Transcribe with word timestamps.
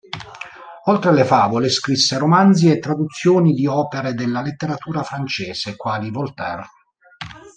Oltre 0.85 1.11
alle 1.11 1.25
favole, 1.25 1.69
scrisse 1.69 2.17
romanzi 2.17 2.71
e 2.71 2.79
traduzioni 2.79 3.53
di 3.53 3.67
opere 3.67 4.15
della 4.15 4.41
letteratura 4.41 5.03
francese, 5.03 5.75
quali 5.75 6.09
Voltaire. 6.09 6.65